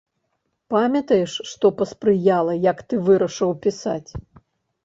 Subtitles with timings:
[0.73, 4.11] Памятаеш, што паспрыяла, як ты вырашыў пісаць?